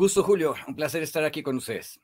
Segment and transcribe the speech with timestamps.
[0.00, 0.54] Gusto, Julio.
[0.66, 2.00] Un placer estar aquí con ustedes.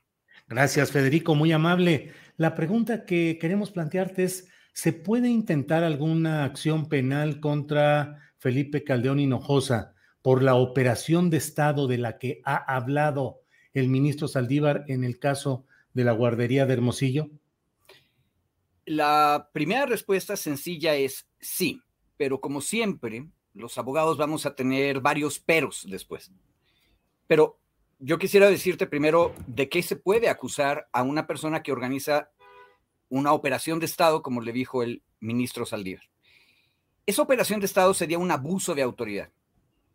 [0.47, 2.13] Gracias, Federico, muy amable.
[2.35, 9.19] La pregunta que queremos plantearte es, ¿se puede intentar alguna acción penal contra Felipe Caldeón
[9.19, 13.39] Hinojosa por la operación de Estado de la que ha hablado
[13.73, 17.31] el ministro Saldívar en el caso de la guardería de Hermosillo?
[18.85, 21.81] La primera respuesta sencilla es sí,
[22.15, 26.31] pero como siempre, los abogados vamos a tener varios peros después.
[27.25, 27.59] Pero
[27.99, 32.29] yo quisiera decirte primero de qué se puede acusar a una persona que organiza
[33.09, 36.03] una operación de Estado, como le dijo el ministro Saldívar.
[37.05, 39.29] Esa operación de Estado sería un abuso de autoridad.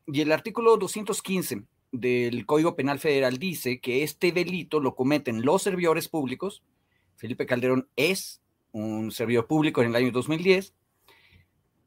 [0.07, 5.63] Y el artículo 215 del Código Penal Federal dice que este delito lo cometen los
[5.63, 6.63] servidores públicos.
[7.17, 8.41] Felipe Calderón es
[8.73, 10.75] un servidor público en el año 2010.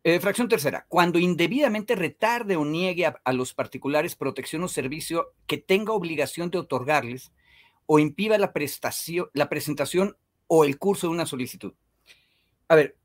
[0.08, 5.58] Eh, fracción tercera, cuando indebidamente retarde o niegue a, los particulares protección o servicio que
[5.58, 7.32] tenga obligación de otorgarles
[7.88, 10.16] o impida la, prestación, la presentación
[10.46, 11.74] o el curso de una solicitud.
[12.68, 12.96] A ver,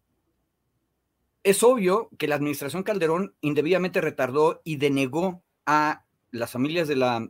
[1.42, 7.26] es obvio que la administración Calderón indebidamente retardó y denegó a las familias de la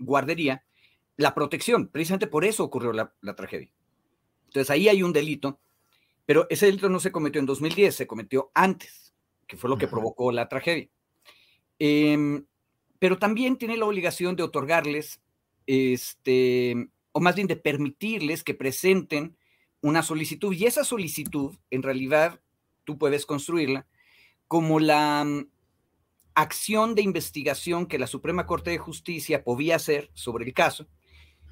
[0.00, 0.66] guardería
[1.16, 1.88] la protección.
[1.88, 3.72] Precisamente por eso ocurrió la, la tragedia.
[4.48, 5.60] Entonces ahí hay un delito,
[6.26, 9.14] pero ese delito no se cometió en 2010, se cometió antes,
[9.46, 10.88] que fue lo que provocó la tragedia.
[11.78, 12.42] Eh,
[13.02, 15.20] pero también tiene la obligación de otorgarles,
[15.66, 19.36] este, o más bien de permitirles que presenten
[19.80, 20.54] una solicitud.
[20.54, 22.40] Y esa solicitud, en realidad,
[22.84, 23.88] tú puedes construirla
[24.46, 25.46] como la um,
[26.34, 30.86] acción de investigación que la Suprema Corte de Justicia podía hacer sobre el caso.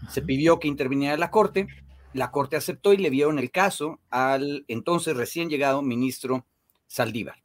[0.08, 1.66] Se pidió que interviniera la Corte,
[2.12, 6.46] la Corte aceptó y le dieron el caso al entonces recién llegado ministro
[6.86, 7.42] Saldívar.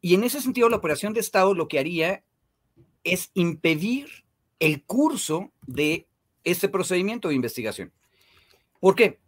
[0.00, 2.24] Y en ese sentido, la operación de Estado lo que haría
[3.04, 4.08] es impedir
[4.58, 6.08] el curso de
[6.42, 7.92] este procedimiento de investigación.
[8.80, 9.20] ¿Por qué?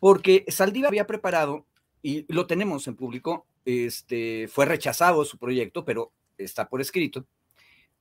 [0.00, 1.66] Porque Saldívar había preparado,
[2.02, 7.26] y lo tenemos en público, este, fue rechazado su proyecto, pero está por escrito,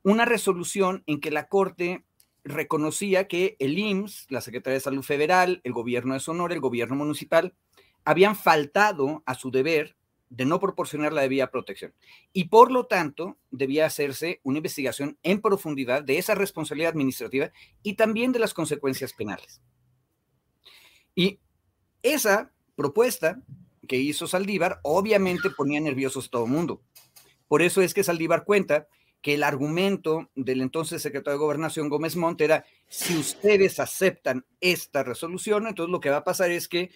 [0.04, 2.06] una resolución en que la Corte
[2.44, 6.96] reconocía que el IMSS, la Secretaría de Salud Federal, el gobierno de Sonora, el gobierno
[6.96, 7.54] municipal,
[8.06, 9.96] habían faltado a su deber
[10.30, 11.94] de no proporcionar la debida protección.
[12.34, 17.52] Y por lo tanto, debía hacerse una investigación en profundidad de esa responsabilidad administrativa
[17.82, 19.62] y también de las consecuencias penales.
[21.16, 21.40] Y
[22.04, 23.42] esa propuesta
[23.88, 26.82] que hizo Saldívar obviamente ponía nerviosos a todo el mundo.
[27.48, 28.88] Por eso es que Saldívar cuenta
[29.22, 35.04] que el argumento del entonces secretario de Gobernación Gómez Montt era, si ustedes aceptan esta
[35.04, 36.92] resolución, entonces lo que va a pasar es que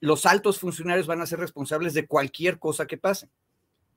[0.00, 3.28] los altos funcionarios van a ser responsables de cualquier cosa que pase.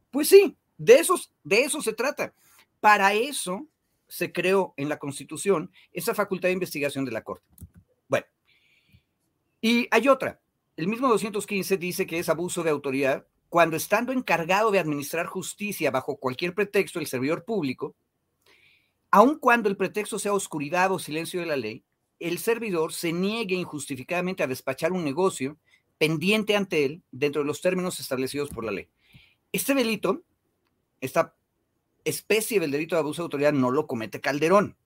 [0.09, 2.33] Pues sí, de, esos, de eso se trata.
[2.79, 3.67] Para eso
[4.07, 7.45] se creó en la Constitución esa facultad de investigación de la Corte.
[8.07, 8.25] Bueno,
[9.61, 10.39] y hay otra.
[10.77, 15.91] El mismo 215 dice que es abuso de autoridad cuando estando encargado de administrar justicia
[15.91, 17.95] bajo cualquier pretexto el servidor público,
[19.09, 21.83] aun cuando el pretexto sea oscuridad o silencio de la ley,
[22.19, 25.57] el servidor se niegue injustificadamente a despachar un negocio
[25.97, 28.89] pendiente ante él dentro de los términos establecidos por la ley.
[29.51, 30.23] Este delito,
[30.99, 31.35] esta
[32.03, 34.77] especie del delito de abuso de autoridad no lo comete Calderón,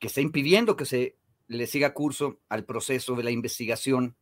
[0.00, 1.16] que está impidiendo que se
[1.48, 4.16] le siga curso al proceso de la investigación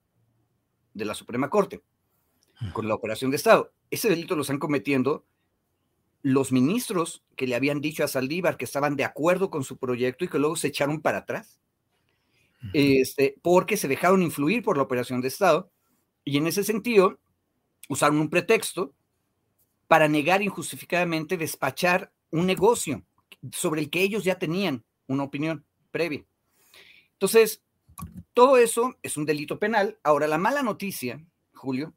[0.94, 1.82] de la Suprema Corte
[2.72, 3.72] con la operación de Estado.
[3.90, 5.24] Ese delito lo están cometiendo
[6.22, 10.24] los ministros que le habían dicho a Saldívar que estaban de acuerdo con su proyecto
[10.24, 11.60] y que luego se echaron para atrás,
[12.72, 15.70] este, porque se dejaron influir por la operación de Estado
[16.24, 17.20] Y en ese sentido,
[17.88, 18.92] usaron un pretexto
[19.86, 23.04] para negar injustificadamente despachar un negocio
[23.52, 26.24] sobre el que ellos ya tenían una opinión previa.
[27.12, 27.62] Entonces,
[28.34, 29.98] todo eso es un delito penal.
[30.02, 31.24] Ahora, la mala noticia,
[31.54, 31.94] Julio,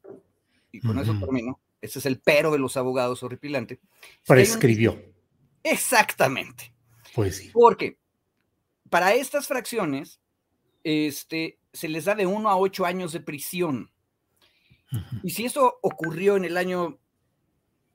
[0.72, 3.80] y con eso termino, ese es el pero de los abogados horripilante.
[4.26, 5.00] Prescribió.
[5.62, 6.72] Exactamente.
[7.14, 7.50] Pues sí.
[7.52, 7.98] Porque
[8.88, 10.20] para estas fracciones,
[10.84, 13.90] este, se les da de uno a ocho años de prisión.
[15.22, 16.98] Y si eso ocurrió en el año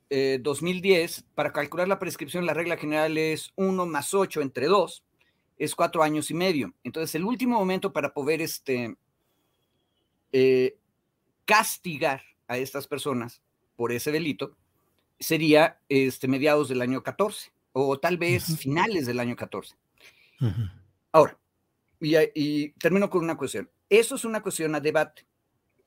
[0.09, 5.03] 2010, eh, para calcular la prescripción, la regla general es 1 más 8 entre 2,
[5.57, 6.73] es 4 años y medio.
[6.85, 8.95] Entonces, el último momento para poder este,
[10.31, 10.77] eh,
[11.43, 13.41] castigar a estas personas
[13.75, 14.55] por ese delito
[15.19, 19.75] sería este, mediados del año 14 o tal vez finales del año 14.
[21.11, 21.37] Ahora,
[21.99, 23.69] y, y termino con una cuestión.
[23.89, 25.25] Eso es una cuestión a debate,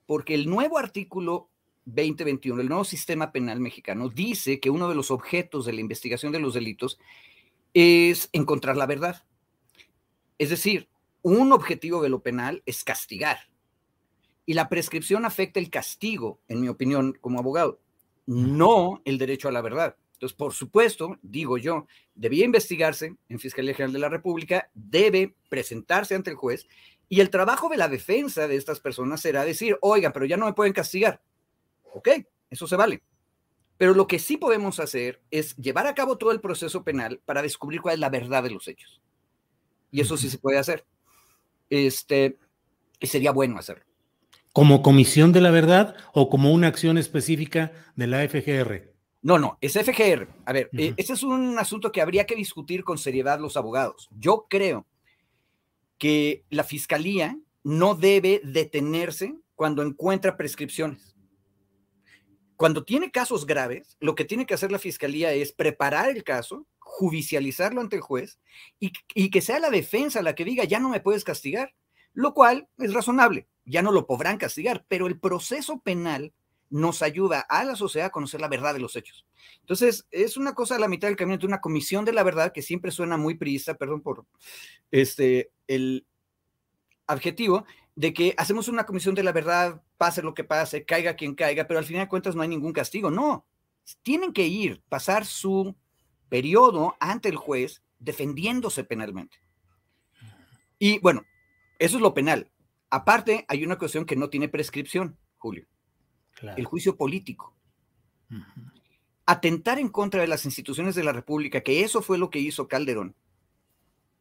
[0.06, 1.50] porque el nuevo artículo
[1.86, 6.32] 2021, el nuevo sistema penal mexicano, dice que uno de los objetos de la investigación
[6.32, 6.98] de los delitos
[7.74, 9.24] es encontrar la verdad.
[10.38, 10.88] Es decir,
[11.22, 13.38] un objetivo de lo penal es castigar.
[14.48, 17.82] Y la prescripción afecta el castigo, en mi opinión, como abogado,
[18.24, 19.94] no el derecho a la verdad.
[20.14, 26.14] Entonces, por supuesto, digo yo, debía investigarse en Fiscalía General de la República, debe presentarse
[26.14, 26.66] ante el juez
[27.10, 30.46] y el trabajo de la defensa de estas personas será decir, oigan, pero ya no
[30.46, 31.20] me pueden castigar.
[31.92, 32.08] Ok,
[32.48, 33.02] eso se vale.
[33.76, 37.42] Pero lo que sí podemos hacer es llevar a cabo todo el proceso penal para
[37.42, 39.02] descubrir cuál es la verdad de los hechos.
[39.90, 40.86] Y eso sí se puede hacer.
[41.68, 42.38] Este,
[42.98, 43.87] y sería bueno hacerlo.
[44.58, 48.92] ¿Como comisión de la verdad o como una acción específica de la FGR?
[49.22, 50.26] No, no, es FGR.
[50.46, 54.08] A ver, eh, ese es un asunto que habría que discutir con seriedad los abogados.
[54.18, 54.84] Yo creo
[55.96, 61.14] que la fiscalía no debe detenerse cuando encuentra prescripciones.
[62.56, 66.66] Cuando tiene casos graves, lo que tiene que hacer la fiscalía es preparar el caso,
[66.80, 68.40] judicializarlo ante el juez
[68.80, 68.90] y,
[69.30, 71.76] que sea la defensa la que diga, ya no me puedes castigar,
[72.12, 76.32] lo cual es razonable, ya no lo podrán castigar, pero el proceso penal
[76.70, 79.26] nos ayuda a la sociedad a conocer la verdad de los hechos.
[79.60, 82.62] Entonces, es una cosa a la mitad del camino, una comisión de la verdad que
[82.62, 84.26] siempre suena muy priista, perdón por
[84.90, 86.06] este, el
[87.06, 91.34] adjetivo, de que hacemos una comisión de la verdad pase lo que pase, caiga quien
[91.34, 93.10] caiga, pero al final de cuentas no hay ningún castigo.
[93.10, 93.46] No,
[94.02, 95.74] tienen que ir, pasar su
[96.28, 99.38] periodo ante el juez defendiéndose penalmente.
[100.78, 101.24] Y bueno,
[101.78, 102.50] eso es lo penal.
[102.90, 105.66] Aparte, hay una cuestión que no tiene prescripción, Julio.
[106.56, 107.54] El juicio político.
[109.26, 112.68] Atentar en contra de las instituciones de la República, que eso fue lo que hizo
[112.68, 113.14] Calderón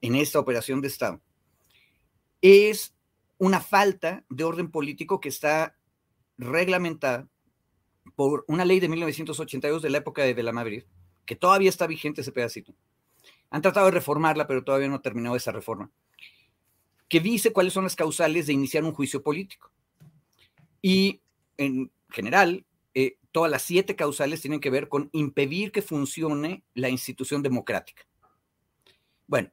[0.02, 1.22] en esta operación de Estado,
[2.42, 2.94] es
[3.38, 5.75] una falta de orden político que está
[6.38, 7.28] reglamentada
[8.16, 10.84] por una ley de 1982 de la época de, la Madrid,
[11.25, 12.74] que todavía está vigente ese pedacito.
[13.50, 15.92] Han tratado de reformarla, pero todavía no ha terminado esa reforma,
[17.07, 19.71] que dice cuáles son las causales de iniciar un juicio político.
[20.81, 21.21] Y
[21.57, 26.89] en general, eh, todas las siete causales tienen que ver con impedir que funcione la
[26.89, 28.06] institución democrática.
[29.27, 29.51] Bueno,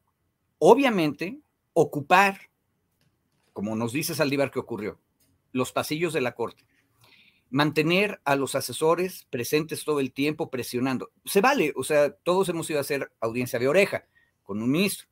[0.58, 1.38] obviamente,
[1.72, 2.50] ocupar
[3.54, 5.00] como nos dice Saldívar que ocurrió,
[5.52, 6.66] los pasillos de la corte.
[7.50, 11.12] Mantener a los asesores presentes todo el tiempo presionando.
[11.24, 14.06] Se vale, o sea, todos hemos ido a hacer audiencia de oreja
[14.42, 15.06] con un ministro,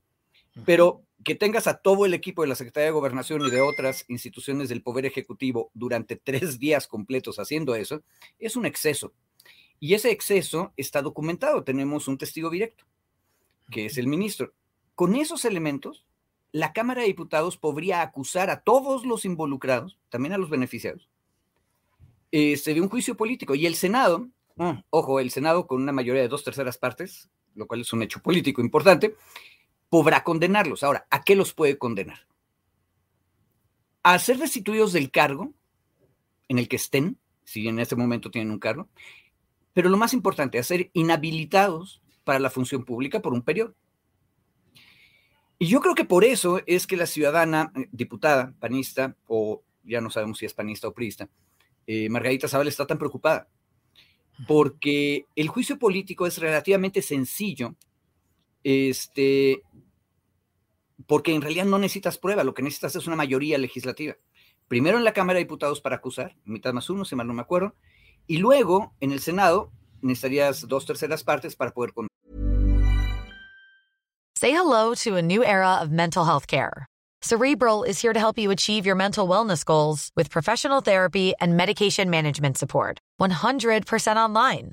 [0.65, 4.05] pero que tengas a todo el equipo de la Secretaría de Gobernación y de otras
[4.09, 8.03] instituciones del Poder Ejecutivo durante tres días completos haciendo eso,
[8.39, 9.13] es un exceso.
[9.79, 11.65] Y ese exceso está documentado.
[11.65, 12.85] Tenemos un testigo directo,
[13.71, 14.53] que es el ministro.
[14.95, 16.05] Con esos elementos,
[16.53, 21.09] la Cámara de Diputados podría acusar a todos los involucrados, también a los beneficiados,
[22.31, 23.55] este, de un juicio político.
[23.55, 27.67] Y el Senado, mm, ojo, el Senado con una mayoría de dos terceras partes, lo
[27.67, 29.17] cual es un hecho político importante,
[29.93, 30.85] podrá condenarlos.
[30.85, 32.27] Ahora, ¿a qué los puede condenar?
[34.03, 35.53] A ser destituidos del cargo
[36.49, 38.89] en el que estén, si en ese momento tienen un cargo,
[39.75, 43.75] pero lo más importante, a ser inhabilitados para la función pública por un periodo.
[45.59, 50.01] Y yo creo que por eso es que la ciudadana, eh, diputada, panista, o ya
[50.01, 51.29] no sabemos si es panista o priista,
[51.87, 53.47] eh, Margarita Zavala está tan preocupada,
[54.49, 57.77] porque el juicio político es relativamente sencillo,
[58.65, 59.61] este,
[61.07, 64.17] porque en realidad no necesitas prueba, lo que necesitas es una mayoría legislativa.
[64.69, 67.43] Primero en la Cámara de Diputados para acusar, mitad más uno, si mal no me
[67.43, 67.75] acuerdo,
[68.27, 71.93] y luego en el Senado necesitarías dos terceras partes para poder.
[74.37, 76.87] Say hello to a new era of mental health care.
[77.23, 81.57] Cerebral is here to help you achieve your mental wellness goals with professional therapy and
[81.57, 82.99] medication management support.
[83.21, 84.73] 100% online.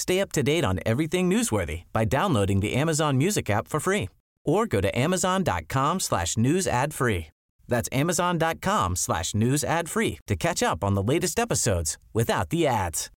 [0.00, 4.08] Stay up to date on everything newsworthy by downloading the Amazon Music app for free
[4.46, 7.26] or go to amazon.com slash news ad free.
[7.68, 12.66] That's amazon.com slash news ad free to catch up on the latest episodes without the
[12.66, 13.10] ads.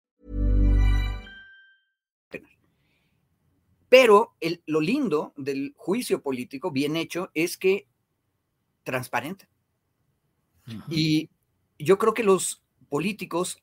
[3.89, 7.87] Pero el, lo lindo del juicio político bien hecho es que
[8.83, 9.47] transparente.
[10.67, 10.83] Uh -huh.
[10.91, 11.31] Y
[11.79, 13.63] yo creo que los políticos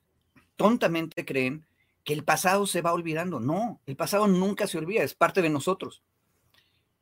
[0.56, 1.66] tontamente creen
[2.10, 3.40] que el pasado se va olvidando.
[3.40, 6.02] No, el pasado nunca se olvida, es parte de nosotros.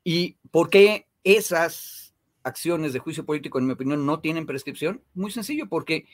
[0.04, 2.12] ¿Y por qué esas
[2.42, 5.02] acciones de juicio político, en mi opinión, no tienen prescripción?
[5.14, 6.04] Muy sencillo, porque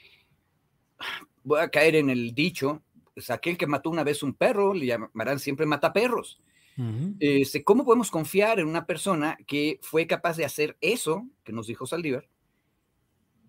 [1.43, 2.85] voy a caer en el dicho,
[3.15, 6.41] pues aquel que mató una vez un perro, le llamarán siempre mataperros.
[6.79, 7.17] Uh -huh.
[7.19, 11.67] este, ¿Cómo podemos confiar en una persona que fue capaz de hacer eso, que nos
[11.67, 12.29] dijo Saldívar,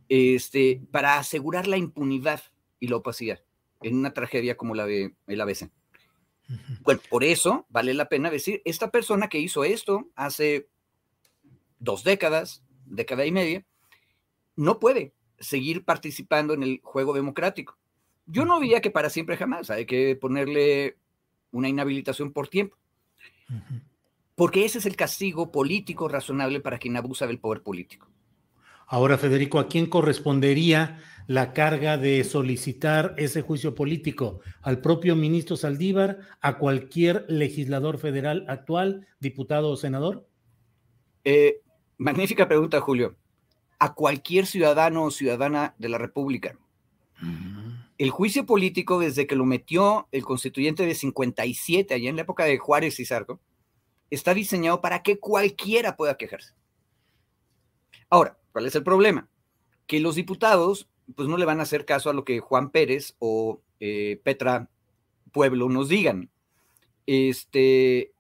[0.10, 2.42] este, para asegurar la impunidad
[2.80, 3.44] y la opacidad
[3.82, 5.64] en una tragedia como la de el ABC?
[6.50, 6.80] Uh -huh.
[6.82, 10.68] Bueno, por eso vale la pena decir, esta persona que hizo esto hace
[11.80, 13.66] dos décadas, década y media,
[14.56, 17.78] no puede seguir participando en el juego democrático.
[18.26, 20.98] Yo no diría que para siempre jamás, hay que ponerle
[21.52, 22.78] una inhabilitación por tiempo.
[23.50, 23.82] Uh -huh.
[24.36, 28.08] Porque ese es el castigo político razonable para quien abusa del poder político.
[28.88, 34.42] Ahora, Federico, ¿a quién correspondería la carga de solicitar ese juicio político?
[34.62, 36.20] ¿Al propio ministro Saldívar?
[36.42, 40.28] ¿A cualquier legislador federal actual, diputado o senador?
[41.24, 41.62] Eh,
[41.98, 43.16] magnífica pregunta, Julio.
[43.80, 46.58] A cualquier ciudadano o ciudadana de la República.
[47.22, 47.56] Uh -huh.
[47.98, 52.44] El juicio político, desde que lo metió el constituyente de 57, allá en la época
[52.44, 53.40] de Juárez y Zarco,
[54.10, 56.54] está diseñado para que cualquiera pueda quejarse.
[58.10, 59.30] Ahora, ¿cuál es el problema?
[59.88, 63.16] Que los diputados, pues no le van a hacer caso a lo que Juan Pérez
[63.20, 64.70] o eh, Petra
[65.32, 66.30] Pueblo nos digan.
[67.06, 68.14] Este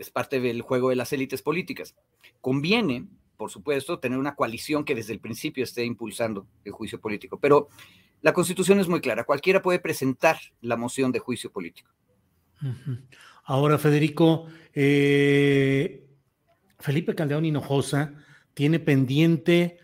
[0.00, 1.94] es parte del juego de las élites políticas.
[2.40, 3.06] Conviene,
[3.36, 7.68] por supuesto, tener una coalición que desde el principio esté impulsando el juicio político, pero
[8.22, 11.90] la Constitución es muy clara, cualquiera puede presentar la moción de juicio político.
[13.44, 16.06] Ahora, Federico, eh,
[16.78, 18.14] Felipe Caldeón Hinojosa
[18.54, 19.78] tiene pendiente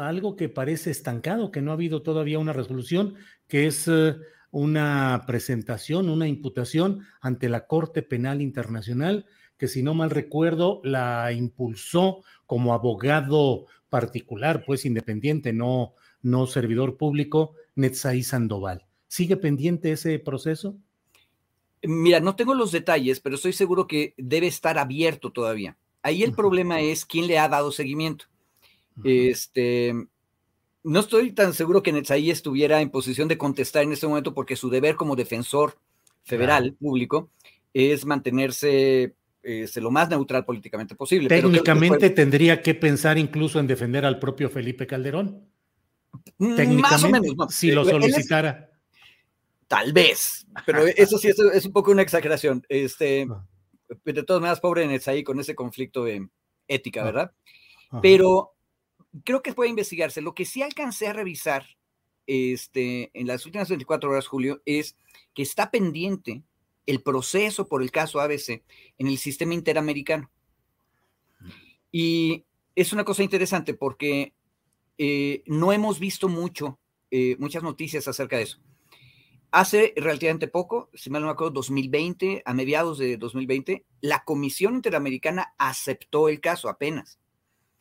[0.00, 3.14] algo que parece estancado, que no ha habido todavía una resolución,
[3.48, 4.16] que es uh,
[4.50, 9.26] una presentación, una imputación ante la Corte Penal Internacional,
[9.56, 16.96] que si no mal recuerdo, la impulsó como abogado particular, pues independiente, no, no servidor
[16.96, 18.86] público, Netzaí Sandoval.
[19.06, 20.76] ¿Sigue pendiente ese proceso?
[21.82, 25.76] Mira, no tengo los detalles, pero estoy seguro que debe estar abierto todavía.
[26.02, 26.36] Ahí el uh -huh.
[26.36, 28.26] problema es quién le ha dado seguimiento.
[28.96, 29.30] Uh -huh.
[29.30, 29.94] Este,
[30.84, 34.56] no estoy tan seguro que Netzaí estuviera en posición de contestar en este momento porque
[34.56, 35.78] su deber como defensor
[36.24, 36.76] federal claro.
[36.78, 37.30] público
[37.72, 41.28] es mantenerse este, lo más neutral políticamente posible.
[41.28, 42.10] Técnicamente pero que fue...
[42.10, 45.48] tendría que pensar incluso en defender al propio Felipe Calderón.
[46.38, 47.48] Técnicamente, más o menos, no.
[47.48, 48.50] si lo solicitara.
[48.50, 52.62] Es, tal vez, pero eso sí es, es, un poco una exageración.
[52.68, 53.26] Este,
[54.04, 56.28] de todas maneras, pobre Netzaí con ese conflicto de
[56.68, 57.32] ética, ¿verdad?
[57.90, 58.00] Ajá.
[58.02, 58.52] Pero
[59.24, 60.22] creo que puede investigarse.
[60.22, 61.66] Lo que sí alcancé a revisar
[62.26, 64.96] este, en las últimas 24 horas, Julio, es
[65.34, 66.42] que está pendiente
[66.86, 68.62] el proceso por el caso ABC
[68.98, 70.30] en el sistema interamericano.
[71.90, 74.32] Y es una cosa interesante porque
[74.98, 76.78] eh, no hemos visto mucho,
[77.10, 78.58] eh, muchas noticias acerca de eso.
[79.50, 84.74] Hace relativamente poco, si mal no me acuerdo, 2020, a mediados de 2020, la Comisión
[84.74, 87.18] Interamericana aceptó el caso apenas.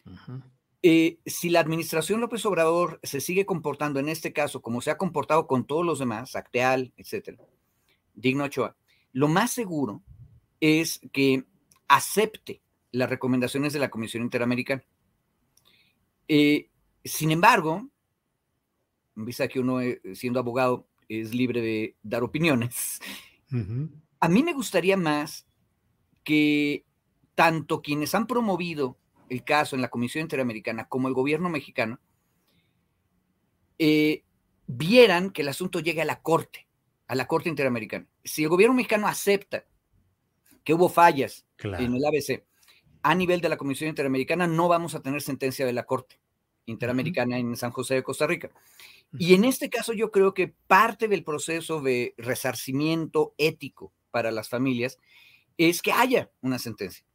[0.06, 0.42] Uh.
[0.84, 4.98] Eh, si la administración López Obrador se sigue comportando en este caso como se ha
[4.98, 7.38] comportado con todos los demás, Acteal, etcétera,
[8.16, 8.76] Digno Ochoa,
[9.14, 10.02] lo más seguro
[10.60, 11.46] es que
[11.88, 12.62] acepte
[12.92, 14.84] las recomendaciones de la Comisión Interamericana.
[16.28, 16.70] Eh,
[17.04, 17.88] sin embargo,
[19.16, 23.00] vista que uno, eh, siendo abogado, es libre de dar opiniones,
[24.20, 25.46] a mí me gustaría más
[26.24, 26.86] que
[27.36, 28.98] tanto quienes han promovido
[29.32, 32.02] el caso en la Comisión Interamericana como el gobierno mexicano
[33.80, 34.26] eh,
[34.68, 36.68] vieran que el asunto llegue a la Corte,
[37.08, 38.06] a la Corte Interamericana.
[38.26, 39.64] Si el gobierno mexicano acepta
[40.66, 42.44] que hubo fallas en el ABC
[43.04, 46.20] a nivel de la Comisión Interamericana, no vamos a tener sentencia de la Corte
[46.66, 48.52] Interamericana en San José de Costa Rica.
[49.18, 54.50] Y en este caso yo creo que parte del proceso de resarcimiento ético para las
[54.50, 55.00] familias
[55.58, 57.06] es que haya una sentencia.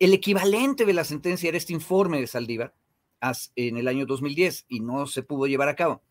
[0.00, 2.74] El equivalente de la sentencia era este informe de Saldívar
[3.54, 6.02] en el año 2010 y no se pudo llevar a cabo.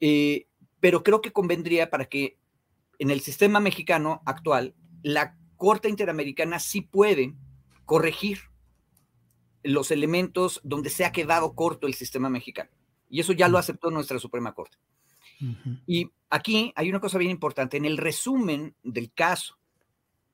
[0.00, 0.46] Eh,
[0.80, 2.38] pero creo que convendría para que
[2.98, 7.34] en el sistema mexicano actual la Corte Interamericana sí puede
[7.84, 8.38] corregir
[9.62, 12.70] los elementos donde se ha quedado corto el sistema mexicano.
[13.10, 14.78] Y eso ya lo aceptó nuestra Suprema Corte.
[15.86, 17.76] Y aquí hay una cosa bien importante.
[17.76, 19.58] En el resumen del caso,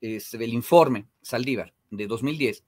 [0.00, 2.64] este, del informe Saldívar de 2010,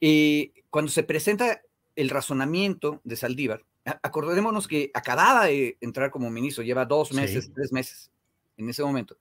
[0.00, 1.62] eh, cuando se presenta
[1.94, 3.64] el razonamiento de Saldívar,
[4.02, 8.10] acordémonos que acababa de entrar como ministro, lleva dos meses, tres meses
[8.56, 9.16] en ese momento.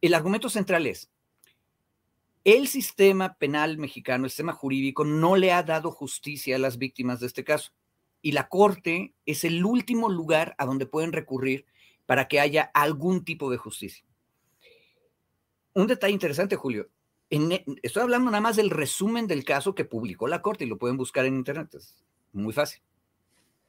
[0.00, 1.10] El argumento central es,
[2.44, 7.20] el sistema penal mexicano, el sistema jurídico, no le ha dado justicia a las víctimas
[7.20, 7.72] de este caso.
[8.20, 11.66] Y la Corte es el último lugar a donde pueden recurrir
[12.06, 14.04] para que haya algún tipo de justicia.
[15.74, 16.88] Un detalle interesante, Julio.
[17.30, 20.78] E, estoy hablando nada más del resumen del caso que publicó la Corte y lo
[20.78, 21.74] pueden buscar en Internet.
[21.74, 21.96] Es
[22.32, 22.82] muy fácil.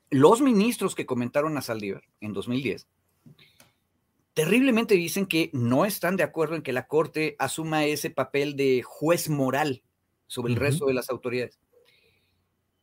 [0.09, 2.87] Los ministros que comentaron a Saldívar en 2010
[4.33, 8.81] terriblemente dicen que no están de acuerdo en que la Corte asuma ese papel de
[8.83, 9.83] juez moral
[10.27, 11.59] sobre el resto de las autoridades.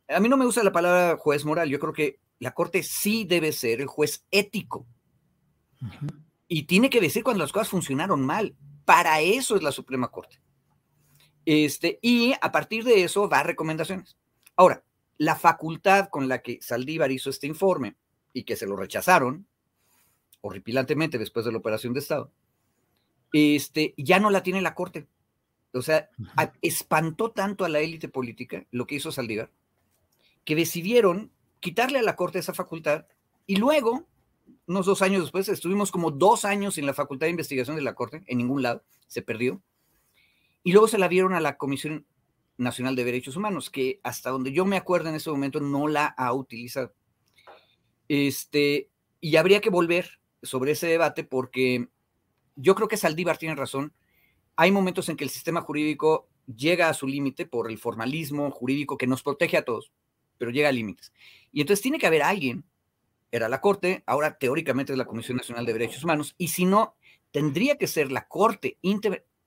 [0.07, 3.25] A mí no me gusta la palabra juez moral, yo creo que la Corte sí
[3.25, 4.87] debe ser el juez ético.
[6.47, 8.55] Y tiene que decir cuando las cosas funcionaron mal.
[8.91, 10.41] Para eso es la Suprema Corte.
[11.45, 14.17] Este, y a partir de eso da recomendaciones.
[14.57, 14.83] Ahora,
[15.17, 17.95] la facultad con la que Saldívar hizo este informe
[18.33, 19.47] y que se lo rechazaron,
[20.41, 22.33] horripilantemente después de la operación de Estado,
[23.31, 25.07] este, ya no la tiene la Corte.
[25.71, 26.09] O sea,
[26.61, 29.51] espantó tanto a la élite política lo que hizo Saldívar,
[30.43, 33.05] que decidieron quitarle a la Corte esa facultad
[33.45, 34.09] y luego,
[34.67, 37.95] unos dos años después, estuvimos como dos años en la Facultad de Investigación de la
[37.95, 39.61] Corte, en ningún lado, se perdió,
[40.63, 42.05] y luego se la dieron a la Comisión
[42.57, 46.05] Nacional de Derechos Humanos, que hasta donde yo me acuerdo en ese momento no la
[46.05, 46.93] ha utilizado.
[48.07, 51.87] Este, y habría que volver sobre ese debate porque
[52.55, 53.93] yo creo que Saldívar tiene razón.
[54.55, 58.97] Hay momentos en que el sistema jurídico llega a su límite por el formalismo jurídico
[58.97, 59.91] que nos protege a todos,
[60.37, 61.13] pero llega a límites.
[61.51, 62.63] Y entonces tiene que haber alguien,
[63.31, 66.95] era la Corte, ahora teóricamente es la Comisión Nacional de Derechos Humanos, y si no,
[67.31, 68.77] tendría que ser la Corte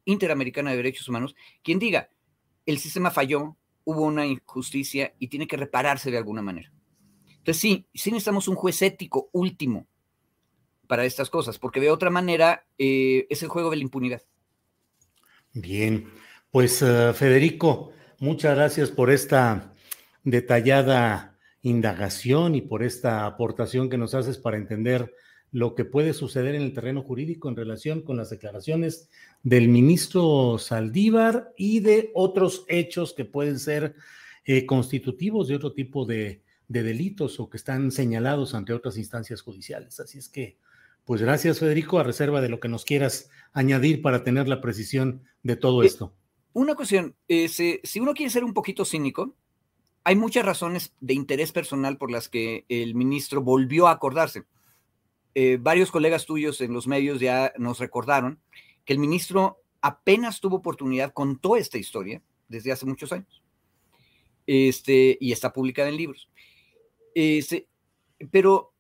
[0.05, 2.11] Interamericana de Derechos Humanos quien diga,
[2.67, 6.73] el sistema falló, hubo una injusticia y tiene que repararse de alguna manera.
[7.29, 9.87] Entonces sí, sí necesitamos un juez ético último
[10.87, 14.23] para estas cosas, porque de otra manera eh, es el juego de la impunidad.
[15.53, 16.11] Bien,
[16.51, 19.75] pues eh, Federico, muchas gracias por esta
[20.23, 21.34] detallada
[21.65, 25.13] indagación y por esta aportación que nos haces para entender
[25.51, 29.11] lo que puede suceder en el terreno jurídico en relación con las declaraciones
[29.43, 33.97] del ministro Saldívar y de otros hechos que pueden ser
[34.45, 39.43] eh, constitutivos de otro tipo de, de delitos o que están señalados ante otras instancias
[39.43, 40.01] judiciales.
[40.01, 40.59] Así es que
[41.05, 45.23] pues gracias, Federico, a reserva de lo que nos quieras añadir para tener la precisión
[45.43, 46.15] de todo eh, esto.
[46.55, 49.37] Una cuestión, eh, si, uno quiere ser un poquito cínico,
[50.05, 54.45] hay muchas razones de interés personal por las que el ministro volvió a acordarse.
[55.35, 58.39] Eh, varios colegas tuyos en los medios ya nos recordaron
[58.85, 63.43] que el ministro apenas tuvo oportunidad, contó esta historia desde hace muchos años.
[64.47, 66.29] Este, y está publicada en libros.
[67.15, 67.67] Este,
[68.31, 68.75] pero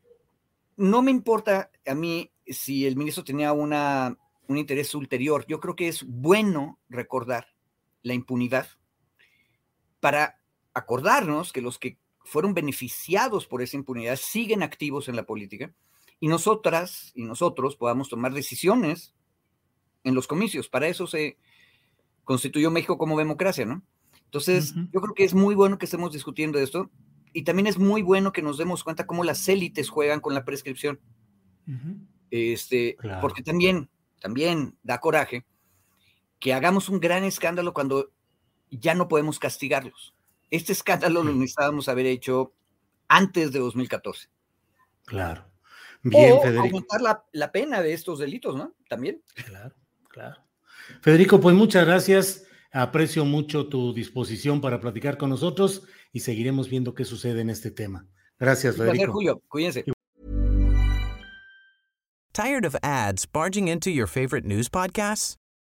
[0.76, 5.46] no me importa a mí si el ministro tenía una, un interés ulterior.
[5.46, 7.48] Yo creo que es bueno recordar
[8.02, 8.68] la impunidad
[10.00, 10.43] para
[10.74, 15.72] acordarnos que los que fueron beneficiados por esa impunidad siguen activos en la política
[16.20, 19.14] y nosotras y nosotros podamos tomar decisiones
[20.04, 20.68] en los comicios.
[20.68, 21.38] Para eso se
[22.24, 23.82] constituyó México como democracia, ¿no?
[24.24, 26.90] Entonces, yo creo que es muy bueno que estemos discutiendo esto
[27.32, 30.44] y también es muy bueno que nos demos cuenta cómo las élites juegan con la
[30.44, 31.00] prescripción.
[32.30, 35.44] este, Porque también, también da coraje
[36.40, 38.10] que hagamos un gran escándalo cuando
[38.70, 40.13] ya no podemos castigarlos.
[40.50, 42.54] Este escándalo lo necesitábamos haber hecho
[43.08, 44.28] antes de 2014.
[45.04, 45.50] Claro.
[46.02, 46.64] Bien, o Federico.
[46.64, 48.74] aumentar la, la pena de estos delitos, ¿no?
[48.88, 49.22] También.
[49.46, 49.74] Claro,
[50.08, 50.36] claro.
[51.00, 52.44] Federico, pues muchas gracias.
[52.72, 57.70] Aprecio mucho tu disposición para platicar con nosotros y seguiremos viendo qué sucede en este
[57.70, 58.06] tema.
[58.38, 59.12] Gracias, placer, Federico.
[59.12, 59.42] Julio.
[59.48, 59.84] Cuídense.
[62.32, 65.36] Tired of ads barging into your favorite news podcasts?